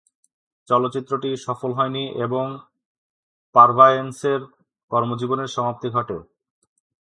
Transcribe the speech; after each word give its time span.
চলচ্চিত্রটি 0.67 1.29
সফল 1.37 1.71
হয়নি 1.73 2.03
এবং 2.25 2.45
পারভায়েন্সের 3.55 4.41
কর্মজীবনের 4.91 5.49
সমাপ্তি 5.55 5.87
ঘটে। 5.89 6.17